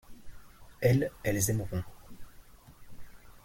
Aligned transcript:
Elles, 0.81 1.11
elles 1.23 1.51
aimeront. 1.51 1.83